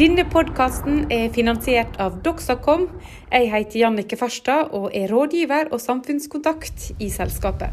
[0.00, 2.86] Denne podkasten er finansiert av Doxacom.
[3.28, 7.68] Jeg heter Jannike Farstad og er rådgiver og samfunnskontakt i selskapet.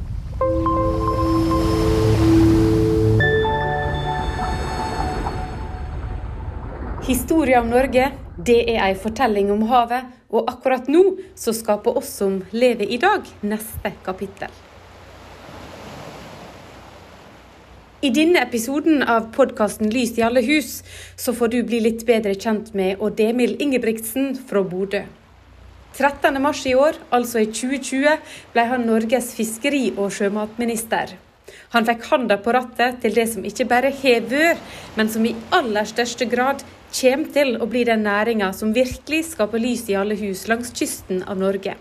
[7.07, 12.11] Historia om Norge, det er ei fortelling om havet, og akkurat nå så skaper oss
[12.19, 14.51] som lever i dag, neste kapittel.
[17.97, 20.83] I denne episoden av podkasten Lys i alle hus,
[21.17, 25.01] så får du bli litt bedre kjent med Odd Emil Ingebrigtsen fra Bodø.
[25.97, 28.19] 13.3 i år, altså i 2020,
[28.53, 31.15] ble han Norges fiskeri- og sjømatminister.
[31.73, 34.61] Han fikk handa på rattet til det som ikke bare har vært,
[34.93, 36.61] men som i aller største grad
[37.01, 41.25] kommer til å bli den næringa som virkelig skaper lys i alle hus langs kysten
[41.25, 41.73] av Norge.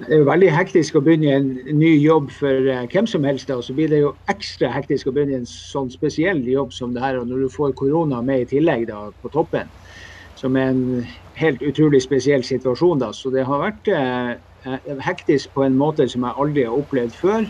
[0.00, 3.50] Det er jo veldig hektisk å begynne en ny jobb for uh, hvem som helst.
[3.52, 7.04] Og så blir det jo ekstra hektisk å begynne en sånn spesiell jobb som det
[7.04, 7.20] her.
[7.20, 9.70] Og når du får korona med i tillegg da, på toppen,
[10.38, 11.04] som er en
[11.38, 13.02] helt utrolig spesiell situasjon.
[13.04, 13.12] da.
[13.12, 14.32] Så det har vært eh,
[15.04, 17.46] hektisk på en måte som jeg aldri har opplevd før.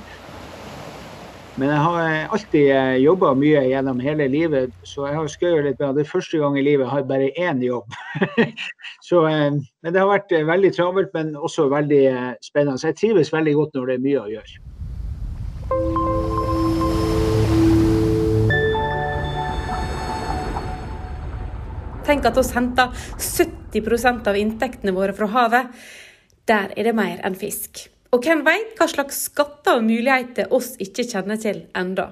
[1.61, 2.69] Men jeg har alltid
[3.03, 6.57] jobba mye gjennom hele livet, så jeg har skrevet litt med det er første gang
[6.57, 7.93] i livet jeg har bare én jobb.
[9.09, 12.05] så, men det har vært veldig travelt, men også veldig
[12.41, 12.81] spennende.
[12.81, 14.55] Så jeg trives veldig godt når det er mye å gjøre.
[22.09, 25.85] Tenk at oss henter 70% av inntektene våre fra havet.
[26.49, 27.92] Der er det mer enn fisk.
[28.13, 32.11] Og hvem veit hva slags skatter og muligheter oss ikke kjenner til enda.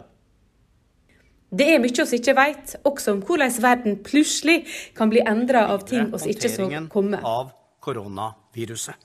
[1.51, 4.63] Det er mye oss ikke veit, også om hvordan verden plutselig
[4.97, 7.21] kan bli endra av ting oss ikke så komme.
[7.21, 7.51] Av
[7.85, 8.97] koronaviruset.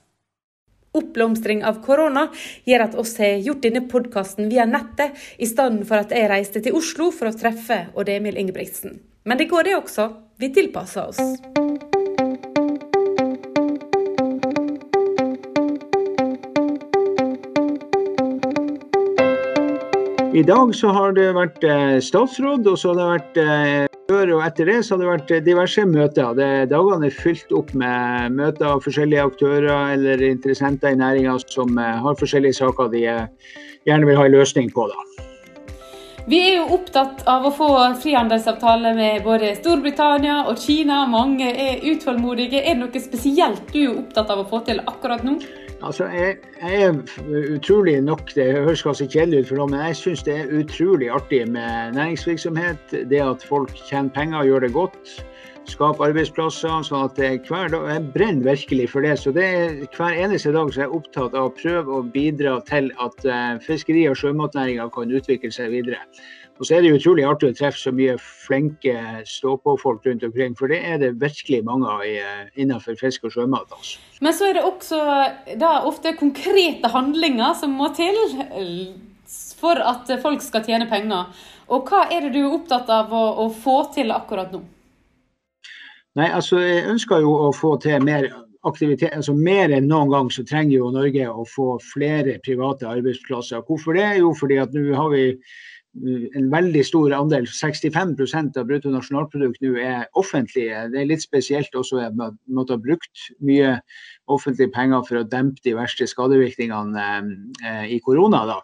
[0.96, 2.30] Oppblomstring av korona
[2.64, 6.64] gjør at oss har gjort denne podkasten via nettet, i stedet for at jeg reiste
[6.64, 9.02] til Oslo for å treffe Odd Emil Ingebrigtsen.
[9.28, 10.08] Men det går det også.
[10.40, 11.65] Vi tilpasser oss.
[20.36, 21.62] I dag så har det vært
[22.04, 25.84] statsråd, og så har det vært før og etter det så har det vært diverse
[25.88, 26.34] møter.
[26.36, 31.72] Det, dagene er fylt opp med møter av forskjellige aktører eller interessenter i næringa som
[31.80, 34.84] har forskjellige saker de gjerne vil ha en løsning på.
[34.92, 35.24] da.
[36.28, 37.72] Vi er jo opptatt av å få
[38.02, 41.04] frihandelsavtale med både Storbritannia og Kina.
[41.08, 42.60] Mange er utålmodige.
[42.60, 45.38] Er det noe spesielt du er opptatt av å få til akkurat nå?
[45.82, 49.96] Altså, jeg, jeg, er utrolig nok, Det høres kanskje kjedelig ut, for noe, men jeg
[50.00, 52.94] syns det er utrolig artig med næringsvirksomhet.
[53.10, 55.12] Det at folk tjener penger og gjør det godt.
[55.66, 56.82] Skaper arbeidsplasser.
[56.86, 59.18] sånn at det, hver dag, Jeg brenner virkelig for det.
[59.18, 62.60] så det er Hver eneste dag så er jeg opptatt av å prøve å bidra
[62.64, 66.00] til at uh, fiskeri- og sjømatnæringa kan utvikle seg videre.
[66.56, 68.94] Og så er det utrolig artig å treffe så mye flinke
[69.28, 72.04] stå-på-folk rundt omkring, for det er det virkelig mange av
[72.56, 73.74] innenfor fisk og sjømat.
[73.76, 74.00] Altså.
[74.24, 75.00] Men så er det også
[75.60, 78.16] da ofte konkrete handlinger som må til
[79.60, 81.28] for at folk skal tjene penger.
[81.68, 84.62] Og hva er det du er opptatt av å, å få til akkurat nå?
[86.16, 88.30] Nei, altså Jeg ønsker jo å få til mer
[88.66, 89.12] aktivitet.
[89.12, 93.64] altså Mer enn noen gang så trenger jo Norge å få flere private arbeidsplasser.
[93.66, 94.08] Hvorfor det?
[94.22, 95.26] Jo, fordi at nå har vi
[96.36, 100.84] en veldig stor andel, 65% av bruttonasjonalprodukt nå er offentlige.
[100.92, 103.78] Det er litt spesielt også at man måtte ha brukt mye
[104.32, 107.08] offentlige penger for å dempe de verste skadevirkningene
[107.64, 108.44] eh, i korona.
[108.50, 108.60] da.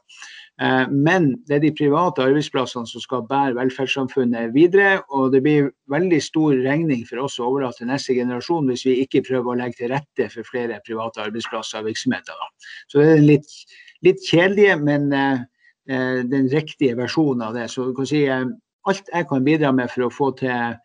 [0.60, 5.00] Eh, men det er de private arbeidsplassene som skal bære velferdssamfunnet videre.
[5.10, 8.99] Og det blir veldig stor regning for oss å overlate til neste generasjon hvis vi
[9.06, 12.44] ikke prøver å legge til rette for flere private arbeidsplasser og virksomheter.
[12.93, 13.56] Så det er litt,
[14.04, 15.49] litt kjedelige, men eh,
[15.87, 17.69] den riktige versjonen av det.
[17.72, 20.76] Så kan si, alt jeg kan bidra med for å få til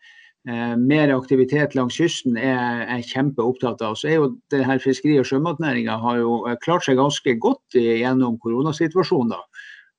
[0.78, 3.98] mer aktivitet langs kysten, er jeg kjempeopptatt av.
[3.98, 8.38] Så er jo det her Fiskeri- og sjømatnæringa har jo klart seg ganske godt gjennom
[8.42, 9.36] koronasituasjonen.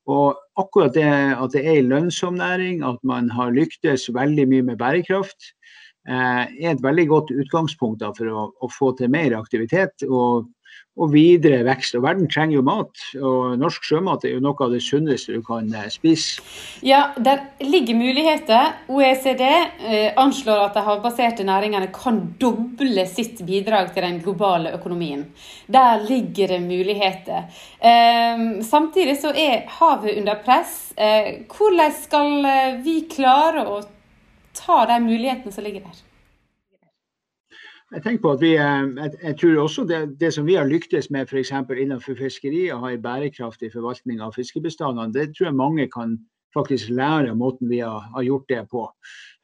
[0.09, 4.65] Og akkurat det at det er en lønnsom næring, at man har lyktes veldig mye
[4.71, 5.53] med bærekraft,
[6.09, 10.07] er et veldig godt utgangspunkt da, for å, å, få til mer aktivitet.
[10.09, 10.49] og
[10.99, 11.95] og videre vekst.
[11.97, 15.43] Og verden trenger jo mat, og norsk sjømat er jo noe av det sunneste du
[15.45, 16.43] kan spise.
[16.85, 18.73] Ja, der ligger muligheter.
[18.91, 25.27] OECD eh, anslår at de havbaserte næringene kan doble sitt bidrag til den globale økonomien.
[25.71, 27.47] Der ligger det muligheter.
[27.79, 30.91] Eh, samtidig så er havet under press.
[30.97, 32.35] Eh, hvordan skal
[32.83, 33.81] vi klare å
[34.59, 36.05] ta de mulighetene som ligger der?
[37.89, 41.09] Jeg tenker på at vi, jeg, jeg tror også det, det, som vi har lyktes
[41.09, 41.51] med f.eks.
[41.51, 46.19] innenfor fiskeri, å ha en bærekraftig forvaltning av fiskebestandene, det tror jeg mange kan
[46.53, 48.83] faktisk lære av måten vi har, har gjort det på.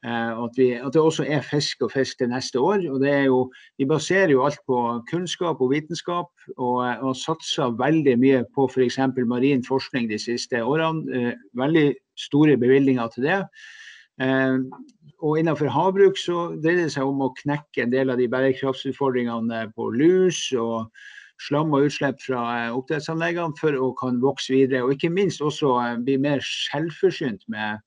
[0.05, 2.85] Eh, at, vi, at, det også er fisk og fisk til neste år.
[2.91, 7.73] og det er jo, Vi baserer jo alt på kunnskap og vitenskap, og, og satser
[7.77, 8.99] veldig mye på f.eks.
[9.25, 11.05] Marin forskning de siste årene.
[11.09, 11.87] Eh, veldig
[12.27, 13.41] store bevilgninger til det.
[14.21, 14.57] Eh,
[15.25, 19.65] og innenfor havbruk så dreier det seg om å knekke en del av de bærekraftsutfordringene
[19.75, 20.91] på lus og
[21.41, 22.41] slam og utslipp fra
[22.75, 24.85] oppdrettsanleggene for å kan vokse videre.
[24.85, 25.73] Og ikke minst også
[26.05, 27.83] bli mer selvforsynt med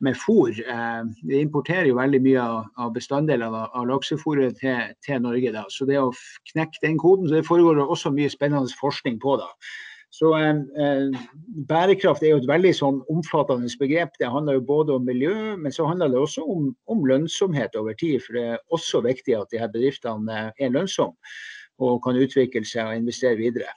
[0.00, 0.48] med fôr.
[0.48, 2.44] Eh, vi importerer jo veldig mye
[2.80, 5.52] av bestanddelene av laksefôret til, til, Norge.
[5.52, 5.66] Da.
[5.68, 6.12] Så det å
[6.52, 9.36] knekke den koden, så det foregår også mye spennende forskning på.
[9.40, 9.50] da.
[10.10, 11.20] Så eh, eh,
[11.68, 14.16] Bærekraft er jo et veldig sånn omfattende begrep.
[14.18, 17.94] Det handler jo både om miljø, men så handler det også om, om lønnsomhet over
[17.98, 18.18] tid.
[18.24, 21.14] For det er også viktig at de her bedriftene er lønnsomme
[21.80, 23.70] og kan utvikle seg og investere videre.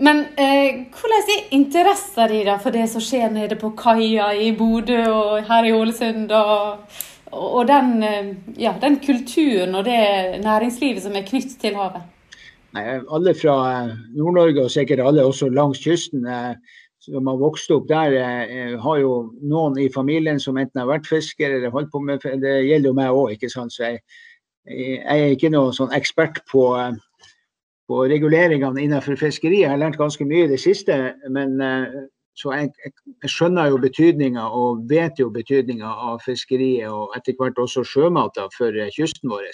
[0.00, 5.02] Men eh, hvordan er interessen din for det som skjer nede på kaia i Bodø
[5.10, 6.32] og her i Ålesund?
[6.32, 7.02] Og,
[7.36, 8.30] og den, eh,
[8.62, 12.06] ja, den, kulturen og det næringslivet som er knyttet til havet?
[12.76, 16.54] Alle fra eh, Nord-Norge og sikkert alle også langs kysten eh,
[17.00, 18.12] som har vokst opp der,
[18.76, 19.12] har jo
[19.48, 22.96] noen i familien som enten har vært fisker eller holdt på med Det gjelder jo
[22.98, 23.72] meg òg, ikke sant.
[23.72, 24.02] Så jeg,
[24.68, 26.66] jeg er ikke noen sånn ekspert på
[27.90, 29.64] på reguleringene innenfor fiskeri.
[29.64, 30.98] Jeg har lært ganske mye i det siste.
[31.30, 31.86] men eh,
[32.38, 32.70] så jeg,
[33.24, 38.46] jeg skjønner jo betydninga og vet jo betydninga av fiskeriet og etter hvert også sjømata
[38.54, 39.48] for eh, kysten vår.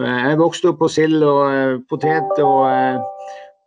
[0.00, 2.66] Eh, jeg vokste opp på sild og potet og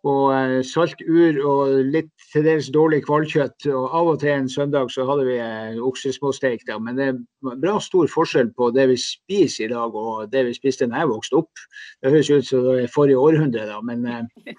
[0.08, 3.66] og eh, og litt til dels dårlig hvalkjøtt.
[3.68, 6.64] Og av og til en søndag så hadde vi eh, oksesmåsteik.
[6.68, 6.78] Da.
[6.78, 10.56] Men det er bra stor forskjell på det vi spiser i dag og det vi
[10.56, 11.64] spiste da jeg vokste opp.
[12.00, 13.80] Det høres ut som det forrige århundre, da.
[13.84, 14.54] Men, eh,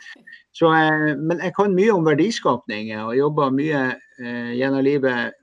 [0.53, 0.69] så,
[1.17, 3.85] men jeg kan mye om verdiskapning og jobber mye
[4.21, 5.37] eh, gjennom livet.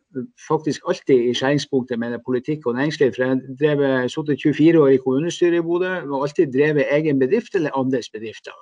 [0.48, 3.12] Faktisk alltid i skjæringspunktet mellom politikk og næringsliv.
[3.16, 7.54] For jeg har sittet 24 år i kommunestyret i Bodø og alltid drevet egen bedrift
[7.54, 8.56] eller andres bedrifter.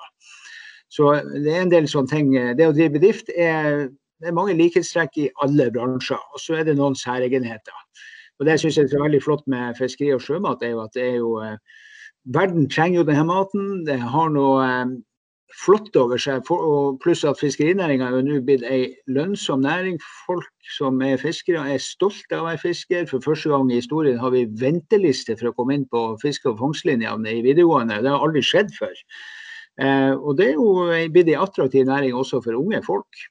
[0.89, 1.15] Så
[1.45, 2.35] det er en del sånne ting.
[2.59, 3.89] Det å drive bedrift er,
[4.23, 6.23] det er mange likhetstrekk i alle bransjer.
[6.35, 7.83] Og så er det noen særegenheter.
[8.39, 11.05] Og det syns jeg er veldig flott med fiskeri og sjømat, er jo at det
[11.09, 11.59] er jo eh,
[12.35, 13.85] Verden trenger jo denne maten.
[13.87, 14.97] Det har noe eh,
[15.55, 16.43] flott over seg.
[16.51, 19.99] og pluss at fiskerinæringa er nå blitt ei lønnsom næring.
[20.27, 23.07] Folk som er fiskere er stolte av å være fisker.
[23.07, 26.59] For første gang i historien har vi venteliste for å komme inn på fiske- og
[26.59, 28.03] fangstlinjene i videregående.
[28.03, 28.95] Det har aldri skjedd før.
[29.79, 33.27] Eh, og det er jo blitt en attraktiv næring også for unge folk.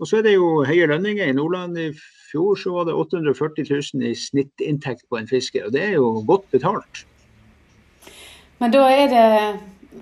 [0.00, 1.28] Og så er det jo høye lønninger.
[1.28, 1.90] I Nordland i
[2.30, 6.22] fjor så var det 840 000 i snittinntekt på en fisker, og det er jo
[6.26, 7.04] godt betalt.
[8.60, 9.26] Men da er det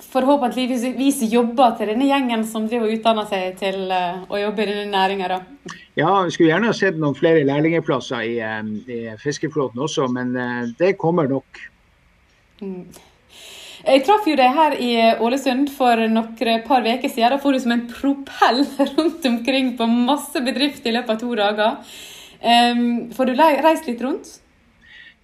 [0.05, 4.70] forhåpentligvis jobber til denne gjengen som driver og utdanner seg til eh, å jobbe i
[4.70, 5.40] denne næringa.
[5.99, 10.35] Ja, vi skulle gjerne ha sett noen flere lærlingplasser i, eh, i fiskeflåten også, men
[10.79, 11.62] det kommer nok.
[12.61, 12.85] Mm.
[13.88, 14.90] Jeg traff jo deg her i
[15.23, 17.32] Ålesund for noen par uker siden.
[17.32, 18.64] Da får du som en propell
[18.96, 21.96] rundt omkring på masse bedrifter i løpet av to dager.
[22.38, 22.82] Um,
[23.14, 24.37] får du reist litt rundt?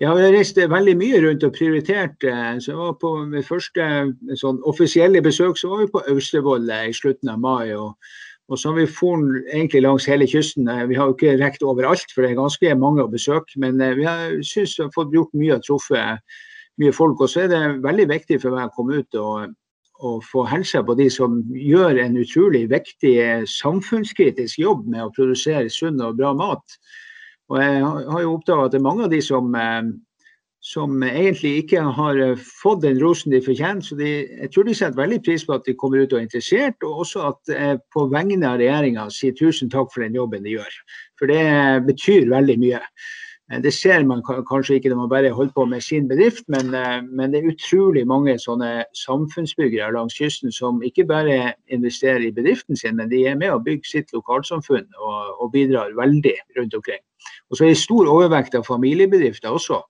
[0.04, 2.20] Vi har reist veldig mye rundt og prioritert.
[2.60, 3.86] Så jeg var på mitt første
[4.36, 7.72] sånn, offisielle besøk så var vi på Austevoll i slutten av mai.
[7.72, 7.94] og
[8.52, 10.68] og så har vi fått egentlig langs hele kysten.
[10.68, 13.56] Eh, vi har jo ikke rekt overalt, for det er ganske mange å besøke.
[13.60, 16.40] Men eh, vi har, synes vi har fått gjort mye og truffet
[16.82, 17.22] mye folk.
[17.24, 19.54] Og så er det veldig viktig for meg å komme ut og,
[20.04, 23.16] og få hilse på de som gjør en utrolig viktig
[23.48, 26.78] samfunnskritisk jobb med å produsere sunn og bra mat.
[27.52, 29.90] Og jeg har jo oppdaga at det er mange av de som, eh,
[30.64, 33.84] som egentlig ikke har fått den rosen de fortjener.
[33.84, 36.24] Så de, jeg tror de setter veldig pris på at de kommer ut og er
[36.24, 40.46] interessert, og også at jeg på vegne av regjeringa sier tusen takk for den jobben
[40.46, 40.80] de gjør.
[41.20, 41.44] For det
[41.90, 42.80] betyr veldig mye.
[43.52, 46.74] Eh, det ser man kanskje ikke når man bare holder på med sin bedrift, men,
[46.74, 52.32] eh, men, det er utrolig mange sånne samfunnsbyggere langs kysten som ikke bare investerer i
[52.32, 56.74] bedriften sin, men de er med å bygge sitt lokalsamfunn og, og bidrar veldig rundt
[56.74, 57.02] omkring.
[57.50, 59.82] Og så er det stor overvekt av familiebedrifter også.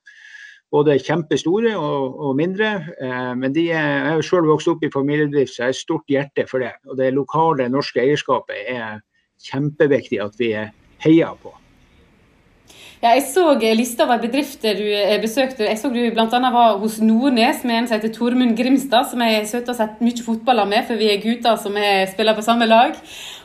[0.75, 2.71] Både kjempestore og, og mindre.
[2.99, 5.85] Eh, men de er, jeg har selv vokst opp i familiebedrift, så jeg har et
[5.85, 6.75] stort hjerte for det.
[6.91, 8.99] Og det lokale norske eierskapet er
[9.45, 10.57] kjempeviktig at vi
[11.05, 11.55] heier på.
[13.03, 13.43] Ja, jeg så
[13.75, 15.67] lista over bedrifter du eh, besøkte.
[15.67, 16.27] Jeg så du bl.a.
[16.55, 20.25] var hos Nordnes med en som heter Tormund Grimstad, som jeg har og sett mye
[20.25, 22.95] fotball med, for vi er gutter som er, spiller på samme lag.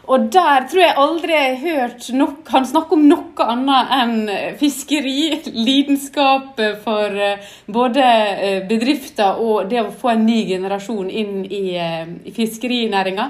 [0.09, 4.13] Og der tror jeg aldri jeg har hørt nok, han snakke om noe annet enn
[4.61, 5.17] fiskeri,
[5.69, 11.65] lidenskap for eh, både eh, bedrifter og det å få en ny generasjon inn i,
[11.75, 13.27] i fiskerinæringa.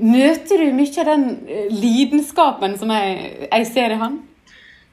[0.00, 1.28] Møter du mye av den
[1.76, 4.18] lidenskapen som jeg, jeg ser i han?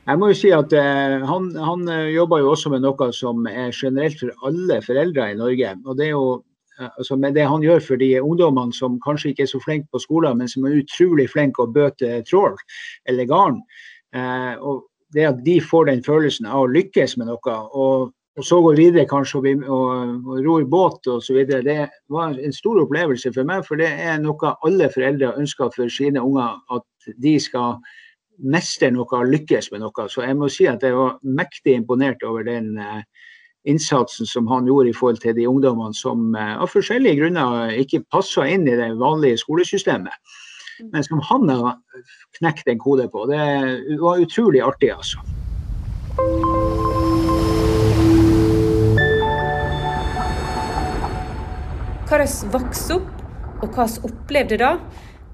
[0.07, 3.73] Jeg må jo si at eh, Han, han jobber jo også med noe som er
[3.75, 5.73] generelt for alle foreldre i Norge.
[5.85, 6.27] og det er jo
[6.79, 10.01] altså med det han gjør for de ungdommene som kanskje ikke er så flinke på
[10.03, 12.57] skolen, men som er utrolig flinke å bøte trål
[13.09, 13.61] eller garn.
[14.15, 14.85] Eh, og
[15.15, 18.77] det at de får den følelsen av å lykkes med noe, og, og så går
[18.77, 21.77] videre kanskje og, og, og ror båt osv., det
[22.13, 23.63] var en stor opplevelse for meg.
[23.65, 27.79] For det er noe alle foreldre ønsker for sine unger, at de skal
[28.37, 30.07] mestre noe lykkes med noe.
[30.09, 33.01] Så jeg må si at jeg var mektig imponert over den eh,
[33.67, 38.05] innsatsen som han gjorde i forhold til de ungdommene som eh, av forskjellige grunner ikke
[38.13, 40.13] passa inn i det vanlige skolesystemet.
[40.77, 40.91] Mm.
[40.93, 41.81] Men som han har
[42.37, 43.25] knekt en kode på.
[43.31, 45.23] Det var utrolig artig, altså.
[52.07, 53.09] Hva vi vokste opp,
[53.57, 54.75] og hva vi opplevde da,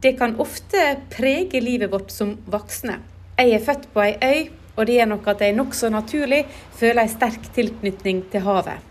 [0.04, 0.84] det kan ofte
[1.14, 3.00] prege livet vårt som voksne.
[3.40, 6.44] Jeg er født på ei øy og det er nok at jeg nokså naturlig
[6.80, 8.82] føler en sterk tilknytning til havet.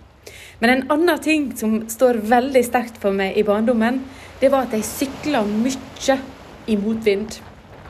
[0.63, 3.99] Men en annen ting som står veldig sterkt for meg i barndommen,
[4.39, 6.19] det var at jeg sykla mye
[6.71, 7.41] i motvind.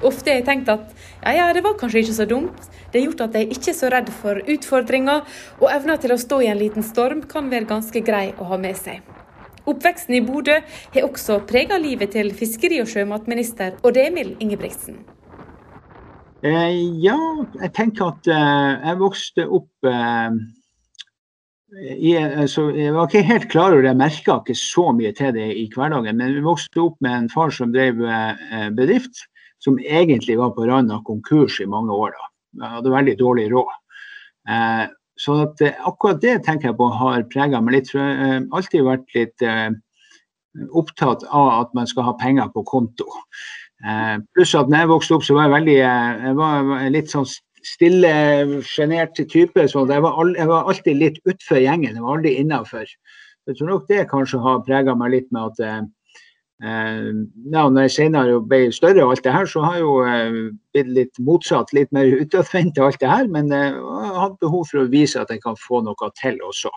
[0.02, 0.88] Ofte har jeg tenkt at
[1.22, 2.68] ja, ja, det var kanskje ikke så dumt.
[2.90, 5.22] Det har gjort at jeg ikke er så redd for utfordringer,
[5.60, 8.60] og evna til å stå i en liten storm kan være ganske grei å ha
[8.60, 9.11] med seg.
[9.68, 10.58] Oppveksten i Bodø
[10.94, 14.98] har også prega livet til fiskeri- og sjømatminister Odd Emil Ingebrigtsen.
[16.42, 17.18] Eh, ja,
[17.60, 20.38] jeg tenker at eh, jeg vokste opp eh,
[21.72, 25.30] i, altså, Jeg var ikke helt klar over det, jeg merka ikke så mye til
[25.36, 26.18] det i hverdagen.
[26.18, 29.22] Men vi vokste opp med en far som drev eh, bedrift,
[29.62, 32.10] som egentlig var på randen av konkurs i mange år.
[32.18, 32.28] da.
[32.64, 33.78] Jeg hadde veldig dårlig råd.
[35.22, 37.90] Eh, så at, eh, akkurat det tenker jeg på har prega meg litt.
[37.90, 39.48] For jeg har alltid vært litt
[40.72, 43.06] opptatt av at man skal ha penger på konto.
[43.84, 47.10] Eh, pluss at når jeg vokste opp, så var jeg veldig eh, Jeg var litt
[47.10, 47.26] sånn
[47.62, 48.12] stille,
[48.66, 49.66] sjenert type.
[49.68, 52.86] Så jeg var, all, jeg var, alltid litt utfor gjengen, jeg var aldri innafor.
[53.48, 55.82] Jeg tror nok det kanskje har prega meg litt med at eh,
[56.62, 60.36] ja, når jeg senere ble større og alt det her, så har jeg jo eh,
[60.74, 61.72] blitt litt motsatt.
[61.74, 63.26] Litt mer utadvendt og alt det her.
[63.32, 66.70] Men jeg har hatt behov for å vise at jeg kan få noe til også.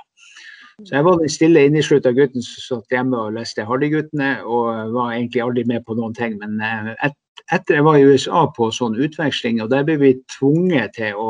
[0.83, 5.13] Så jeg var den stille inneslutta gutten som satt hjemme og leste Hardy-guttene, og var
[5.13, 6.35] egentlig aldri med på noen ting.
[6.41, 7.15] Men eh, et,
[7.53, 11.29] etter jeg var i USA på sånn utveksling, og der ble vi tvunget til å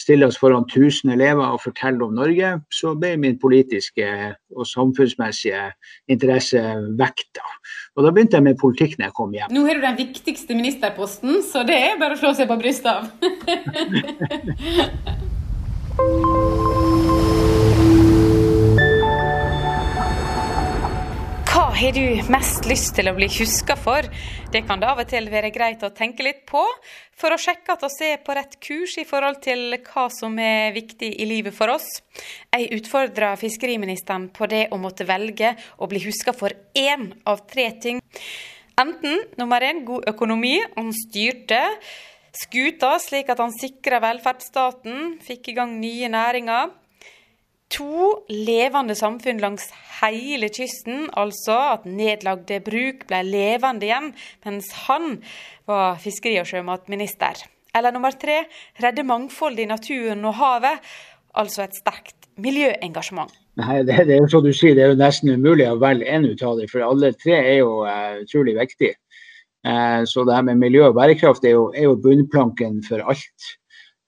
[0.00, 4.06] stille oss foran 1000 elever og fortelle om Norge, så ble min politiske
[4.56, 5.62] og samfunnsmessige
[6.10, 6.62] interesse
[7.00, 7.44] vekta.
[7.96, 9.52] Og da begynte jeg med politikk når jeg kom hjem.
[9.54, 12.90] Nå har du den viktigste ministerposten, så det er bare å slå seg på brystet
[12.90, 13.02] av.
[21.80, 24.04] har du mest lyst til å bli huska for?
[24.52, 26.60] Det kan det av og til være greit å tenke litt på,
[27.16, 30.74] for å sjekke at vi er på rett kurs i forhold til hva som er
[30.76, 31.86] viktig i livet for oss.
[32.52, 37.70] Jeg utfordra fiskeriministeren på det å måtte velge å bli huska for én av tre
[37.80, 38.04] ting.
[38.76, 41.62] Enten nummer én god økonomi, han styrte
[42.36, 46.76] skuta slik at han sikra velferdsstaten, fikk i gang nye næringer
[47.70, 49.68] to levende samfunn langs
[50.00, 54.10] hele kysten, altså at nedlagde bruk ble levende igjen
[54.44, 55.20] mens han
[55.70, 57.44] var fiskeri- og sjømatminister.
[57.76, 58.42] Eller nummer tre
[58.82, 60.80] redde mangfoldet i naturen og havet,
[61.38, 63.30] altså et sterkt miljøengasjement.
[63.60, 66.08] Nei, det, det, er jo som du sier, det er jo nesten umulig å velge
[66.08, 68.96] én ut av dem, for alle tre er jo uh, utrolig viktige.
[69.66, 73.50] Uh, så det her med miljø og bærekraft er jo, er jo bunnplanken for alt.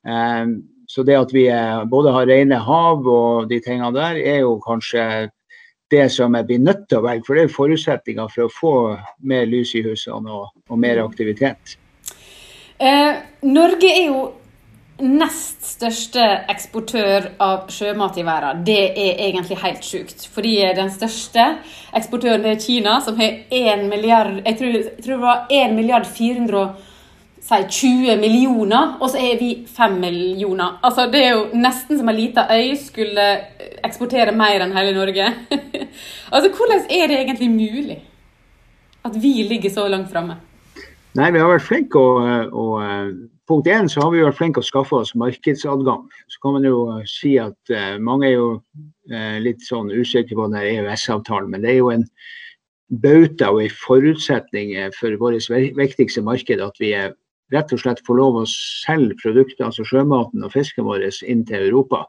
[0.09, 0.59] Uh,
[0.92, 1.46] så det at vi
[1.88, 5.30] både har rene hav og de tingene der, er jo kanskje
[5.92, 7.25] det som jeg blir nødt til å velge.
[7.26, 8.75] For det er forutsetninger for å få
[9.28, 11.76] mer lys i husene og, og mer aktivitet.
[12.76, 13.12] Eh,
[13.49, 14.22] Norge er jo
[15.02, 16.22] nest største
[16.52, 18.62] eksportør av sjømat i verden.
[18.66, 20.28] Det er egentlig helt sjukt.
[20.34, 21.46] Fordi den største
[21.96, 26.06] eksportøren er Kina, som har 1 milliard Jeg tror, jeg tror det var 1 milliard
[26.06, 26.66] 400
[27.42, 30.78] si 20 millioner, og så er vi 5 millioner.
[30.87, 33.26] Altså, det er jo nesten som en liten øy skulle
[33.82, 35.26] eksportere mer enn hele Norge.
[36.34, 37.99] altså, Hvordan er det egentlig mulig
[39.04, 40.38] at vi ligger så langt framme?
[41.18, 44.64] Nei, vi har vært flinke og, og, Punkt én så har vi vært flinke å
[44.64, 46.04] skaffe oss markedsadgang.
[46.30, 46.76] Så kan man jo
[47.11, 48.46] si at uh, mange er jo
[49.11, 52.06] uh, litt sånn usikre på den EØS-avtalen, men det er jo en
[53.02, 57.11] bauta og en forutsetning for vårt viktigste marked at vi er
[57.52, 61.68] rett og slett få lov å selge produkter, altså sjømaten og fisken vår, inn til
[61.68, 62.06] Europa.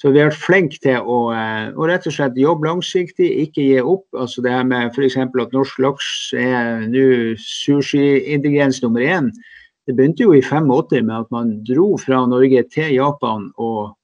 [0.00, 3.62] Så vi har vært flinke til å, eh, å, rett og slett jobbe langsiktig, ikke
[3.62, 4.06] gi opp.
[4.18, 5.16] Altså det her med f.eks.
[5.16, 7.04] at norsk laks er nå
[7.38, 9.30] sushi-ingrediens nummer én.
[9.86, 13.96] det begynte jo i 85 med at man dro fra Norge til Japan og,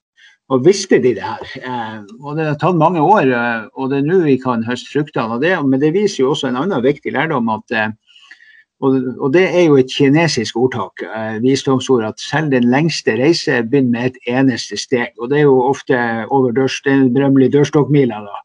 [0.51, 1.45] og visste de det her.
[1.63, 4.91] Eh, og Det har tatt mange år, eh, og det er nå vi kan høste
[4.91, 5.55] fruktene av det.
[5.67, 7.49] Men det viser jo også en annen viktig lærdom.
[7.49, 7.95] at
[8.81, 13.63] og, og, det er jo et kinesisk ordtak, eh, visdomsord, at selv den lengste reise
[13.67, 15.09] begynner med et eneste steg.
[15.19, 15.99] Og det er jo ofte
[16.31, 18.21] over dørst, den berømmelige dørstokkmila.
[18.23, 18.43] da.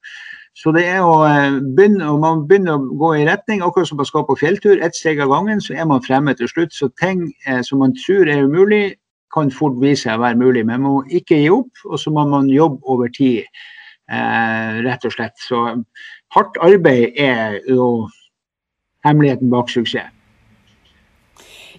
[0.58, 4.02] Så det er å eh, begynne, og man begynner å gå i retning, akkurat som
[4.02, 4.82] man skal på fjelltur.
[4.82, 6.74] Ett steg av gangen, så er man fremme til slutt.
[6.74, 8.96] Så ting eh, som man tror er umulig,
[9.34, 10.66] kan fort vise seg å være mulig.
[10.66, 13.46] Men man må ikke gi opp, og så må man jobbe over tid,
[14.10, 15.38] eh, rett og slett.
[15.42, 15.62] Så
[16.34, 18.08] hardt arbeid er jo
[19.06, 20.10] hemmeligheten bak suksess.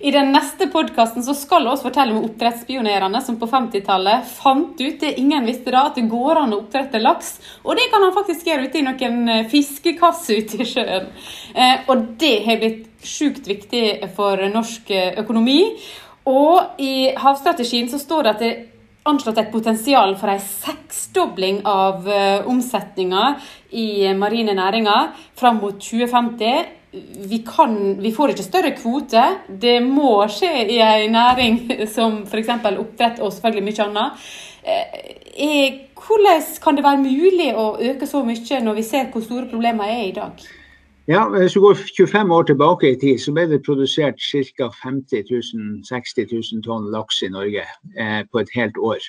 [0.04, 5.14] I den neste podkasten skal vi fortelle om oppdrettspionerene som på 50-tallet fant ut det
[5.16, 7.30] ingen visste da, at det går an å oppdrette laks.
[7.64, 11.08] Og det kan han faktisk gjøre ute i noen eh, fiskekasser ute i sjøen.
[11.56, 15.58] Eh, og det har blitt sjukt viktig for norsk eh, økonomi.
[16.28, 18.54] Og i havstrategien så står det at det
[19.08, 22.06] anslått et potensial for en seksdobling av
[22.48, 23.34] omsetninga
[23.76, 26.83] i marine næringer fram mot 2050
[27.28, 29.24] vi, kan, vi får ikke større kvote.
[29.48, 31.60] Det må skje i en næring
[31.90, 32.52] som f.eks.
[32.72, 34.26] oppdrett og selvfølgelig mye annet.
[34.64, 39.48] Eh, hvordan kan det være mulig å øke så mye når vi ser hvor store
[39.50, 40.44] problemene er i dag?
[41.08, 44.20] Ja, Hvis du går 25 år tilbake i tid, så ble det produsert
[44.56, 44.70] ca.
[44.82, 47.64] 50 000-60 000 tonn laks i Norge
[48.00, 49.04] eh, på et helt år.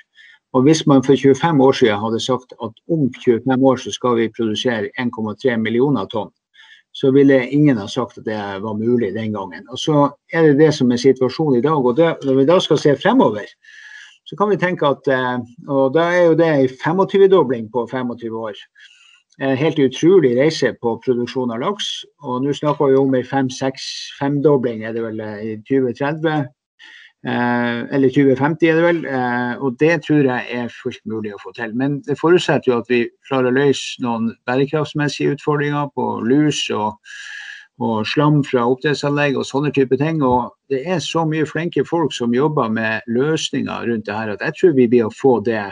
[0.55, 4.15] Og Hvis man for 25 år siden hadde sagt at om 25 år så skal
[4.15, 6.34] vi produsere 1,3 millioner tonn,
[6.95, 9.67] så ville ingen ha sagt at det var mulig den gangen.
[9.69, 11.85] Og Så er det det som er situasjonen i dag.
[11.85, 13.47] og det, Når vi da skal se fremover,
[14.25, 18.37] så kan vi tenke at eh, Og da er jo det en 25-dobling på 25
[18.37, 18.53] år.
[19.41, 22.05] En helt utrolig reise på produksjon av laks.
[22.23, 26.47] Og nå snakker vi om en fem-seks-femdobling er det vel eh, i 2030.
[27.25, 28.99] Eh, eller 2050 er det vel.
[29.05, 31.73] Eh, og det tror jeg er fullt mulig å få til.
[31.77, 36.99] Men det forutsetter jo at vi klarer å løse noen bærekraftsmessige utfordringer på lus og,
[37.81, 40.21] og slam fra oppdrettsanlegg og sånne type ting.
[40.21, 44.45] Og det er så mye flinke folk som jobber med løsninger rundt det her, at
[44.45, 45.65] jeg tror vi blir å få det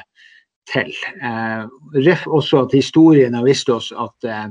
[0.74, 0.90] til.
[1.22, 4.48] Eh, også at historien har vist oss at eh,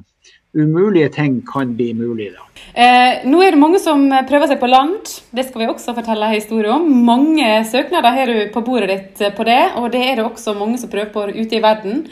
[0.54, 2.30] umulige ting kan bli mulig.
[2.34, 2.44] Da.
[2.74, 5.14] Eh, nå er det mange som prøver seg på land.
[5.32, 6.84] Det skal vi også fortelle en historie om.
[7.06, 10.78] Mange søknader har du på bordet ditt på det, og det er det også mange
[10.80, 12.06] som prøver på ute i verden.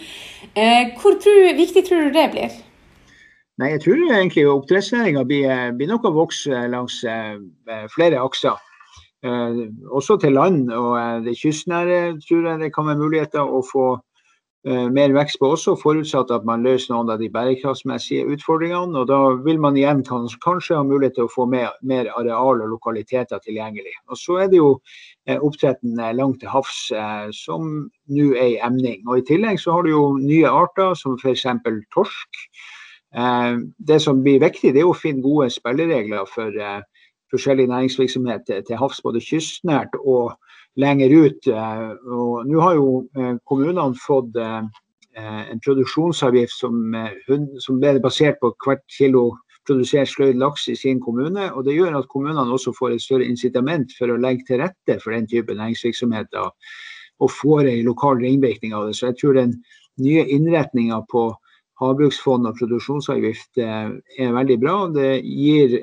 [0.55, 2.59] Eh, hvor tror, viktig tror du det blir?
[3.61, 7.37] Nei, Jeg tror egentlig oppdrettsnæringa blir, blir nok å vokse langs eh,
[7.92, 8.57] flere akser.
[9.20, 13.61] Eh, også til land og eh, det kystnære tror jeg det kan være muligheter å
[13.61, 14.10] få Eh,
[14.64, 18.99] mer vekst på også, forutsatt at man løser noen av de bærekraftsmessige utfordringene.
[18.99, 22.68] og Da vil man igjen kanskje ha mulighet til å få mer, mer areal og
[22.75, 23.94] lokaliteter tilgjengelig.
[24.09, 24.81] Og Så er det jo
[25.27, 29.01] eh, oppdretten langt til havs eh, som nå er i emning.
[29.09, 31.46] Og I tillegg så har du jo nye arter som f.eks.
[31.94, 32.44] torsk.
[33.11, 36.55] Det som blir viktig, det er å finne gode spilleregler for
[37.33, 40.37] forskjellig næringsvirksomhet til havs, både kystnært og
[40.81, 41.47] lenger ut.
[41.47, 44.62] Eh, og nå har jo eh, kommunene fått eh,
[45.21, 46.95] en produksjonsavgift som,
[47.61, 49.25] som er basert på hvert kilo
[49.69, 51.51] produsert sløyd laks i sin kommune.
[51.53, 54.97] og Det gjør at kommunene også får et større incitament for å legge til rette
[55.03, 56.49] for den type næringsvirksomheter.
[57.21, 58.97] Og får en lokal ringvirkning av det.
[58.97, 59.59] Så jeg tror den
[60.01, 61.27] nye innretninga på
[61.83, 64.77] havbruksfond og produksjonsavgift er veldig bra.
[64.95, 65.77] Det gir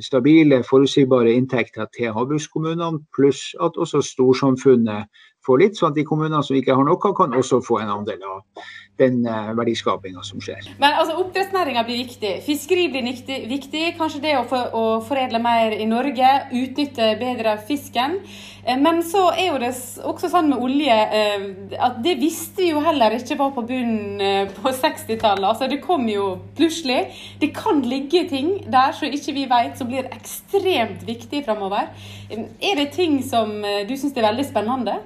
[0.00, 5.08] stabile, forutsigbare inntekter til havbrukskommunene, pluss at også storsamfunnet
[5.46, 8.22] får litt, sånn at de kommunene som ikke har noe, kan også få en andel
[8.28, 8.64] av
[9.00, 10.66] den eh, verdiskapinga som skjer.
[10.80, 12.32] Men altså, Oppdrettsnæringa blir viktig.
[12.46, 13.06] Fiskeri blir
[13.48, 13.84] viktig.
[13.98, 18.18] Kanskje det å, for, å, foredle mer i Norge, utnytte bedre fisken.
[18.66, 19.72] Eh, men så er jo det
[20.12, 21.46] også sånn med olje eh,
[21.82, 25.48] at det visste vi jo heller ikke var på bunnen på 60-tallet.
[25.48, 27.06] Altså, det kom jo plutselig.
[27.40, 31.88] Det kan ligge ting der som ikke vi vet, som blir ekstremt viktig framover.
[32.32, 35.00] Er det ting som du syns er veldig spennende?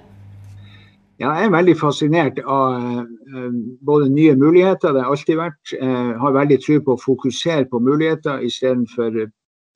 [1.17, 3.53] Ja, jeg er veldig fascinert av uh,
[3.89, 5.73] både nye muligheter, det har alltid vært.
[5.81, 9.23] Uh, har veldig tro på å fokusere på muligheter istedenfor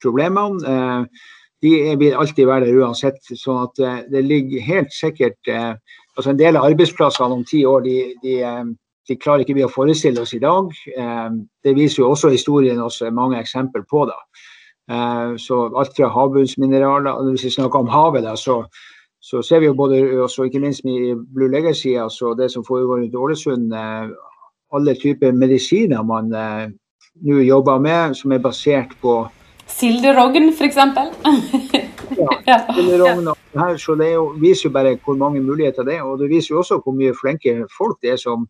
[0.05, 0.61] problemene.
[0.61, 1.31] Uh,
[1.65, 3.21] de vil alltid være der uansett.
[3.37, 3.81] sånn at
[4.13, 8.39] det ligger helt sikkert altså En del av arbeidsplassene om ti år de, de,
[9.09, 10.73] de, klarer ikke vi å forestille oss i dag.
[11.61, 14.07] det viser jo også historien oss mange eksempler på.
[14.09, 14.17] da.
[15.37, 18.63] så Alt fra havbunnsmineraler Hvis vi snakker om havet, da, så
[19.21, 23.05] så ser vi jo både, også ikke minst i Blue Legacy, altså det som foregår
[23.05, 24.09] i Ålesund, eh,
[24.73, 26.71] alle typer medisiner man eh,
[27.27, 29.27] nå jobber med, som er basert på
[29.71, 30.77] Silderogn, f.eks.
[32.49, 32.59] ja.
[32.75, 33.29] Silderogn.
[33.55, 36.03] Her, så det jo, viser jo bare hvor mange muligheter det er.
[36.03, 38.49] Og det viser jo også hvor mye flinke folk det er som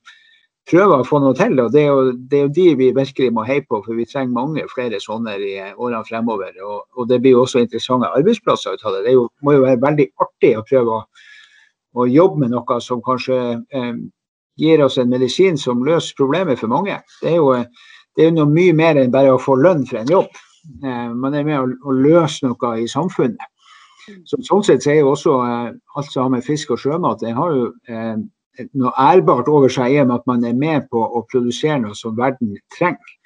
[0.69, 1.59] prøver å få noe til.
[1.61, 4.07] og Det er jo, det er jo de vi virkelig må heie på, for vi
[4.09, 6.55] trenger mange flere sånne i årene fremover.
[6.63, 9.05] Og, og det blir jo også interessante arbeidsplasser ut av det.
[9.09, 11.03] Det jo, må jo være veldig artig å prøve å,
[12.01, 13.95] å jobbe med noe som kanskje eh,
[14.61, 17.01] gir oss en medisin som løser problemet for mange.
[17.23, 17.55] Det er jo,
[18.17, 20.43] det er jo noe mye mer enn bare å få lønn for en jobb.
[20.85, 23.49] Eh, man er med å, å løse noe i samfunnet.
[24.27, 27.21] Så, sånn sett så er jo også eh, alt som har med fisk og sjømat,
[27.23, 28.17] det har jo eh,
[28.73, 32.57] noe ærbart over seg i at man er med på å produsere noe som verden
[32.77, 33.17] trenger.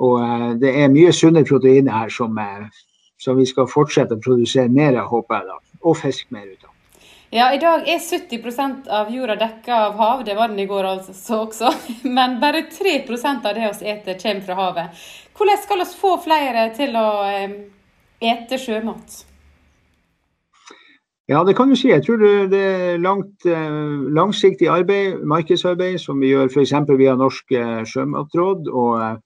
[0.00, 2.84] Og eh, det er mye sunne proteiner her som, eh,
[3.20, 5.50] som, vi skal fortsette å produsere mer av, håper jeg.
[5.50, 6.70] da, Og fiske mer ut av.
[7.34, 10.86] Ja, i dag er 70% av jorda dekka av hav, det var den i går
[10.86, 11.72] altså også.
[12.16, 15.06] Men bare 3% av det vi eter kommer fra havet.
[15.34, 17.56] Hvordan skal vi få flere til å eh,
[18.22, 19.24] ete sjømat?
[21.28, 21.88] Ja, det kan du si.
[21.88, 26.74] Jeg tror det er langt, eh, langsiktig arbeid, markedsarbeid, som vi gjør f.eks.
[26.98, 28.68] via Norsk eh, sjømatråd.
[28.68, 29.22] og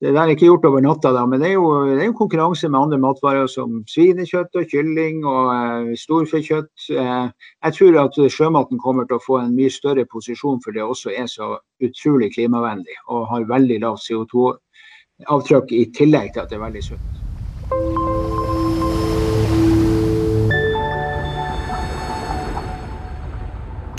[0.00, 2.16] det Det er ikke gjort over natta, da, men det er, jo, det er jo
[2.16, 6.86] konkurranse med andre matvarer som svinekjøtt og kylling og storfekjøtt.
[6.88, 11.12] Jeg tror at sjømaten kommer til å få en mye større posisjon, for det også
[11.12, 16.64] er så utrolig klimavennlig og har veldig lavt CO2-avtrykk i tillegg til at det er
[16.64, 18.09] veldig sunt.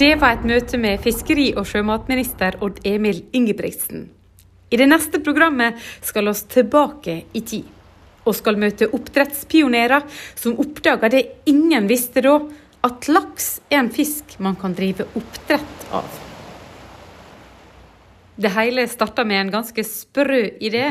[0.01, 4.07] Det var et møte med fiskeri- og sjømatminister Odd Emil Ingebrigtsen.
[4.73, 7.67] I det neste programmet skal vi tilbake i tid,
[8.25, 10.07] og skal møte oppdrettspionerer
[10.39, 12.39] som oppdaga det ingen visste da,
[12.81, 16.17] at laks er en fisk man kan drive oppdrett av.
[18.41, 20.87] Det hele starta med en ganske sprø idé,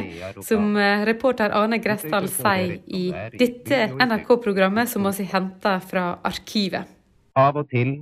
[0.46, 6.86] som eh, reporter Arne Gressdal sier i dette NRK-programmet, som vi henter fra arkivet.
[7.34, 7.96] Av og til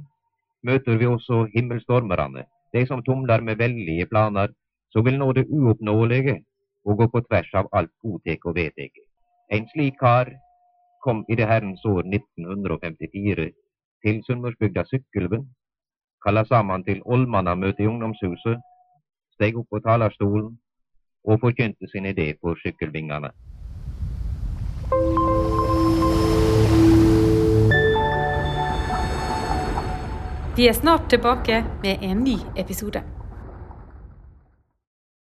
[0.62, 2.44] møter vi også himmelstormerne,
[2.74, 4.48] de som tumler med veldige planer,
[4.92, 6.38] som vil nå det uoppnåelige
[6.84, 8.92] og gå på tvers av alt godtek og vedtek.
[9.50, 10.30] En slik kar
[11.04, 13.50] kom i det herrens år 1954
[14.04, 15.48] til Sunnmørsbygda Sykkylven,
[16.24, 18.58] kalla sammen til Olmannamøte i ungdomshuset,
[19.34, 20.56] steg opp på talerstolen
[21.24, 23.30] og forkynte sin idé for sykkelvingene.
[30.58, 33.02] Vi er snart tilbake med en ny episode.